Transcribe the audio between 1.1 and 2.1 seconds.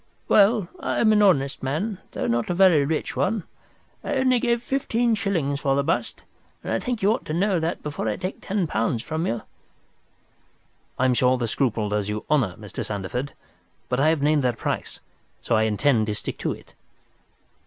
an honest man,